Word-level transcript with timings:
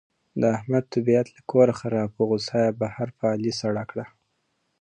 د 0.41 0.43
احمد 0.57 0.83
طبیعت 0.93 1.27
له 1.35 1.41
کوره 1.49 1.73
خراب 1.79 2.09
و، 2.15 2.21
غوسه 2.29 2.55
یې 2.65 2.71
بهر 2.81 3.07
په 3.17 3.23
علي 3.33 3.51
سړه 3.61 3.83
کړه. 3.91 4.05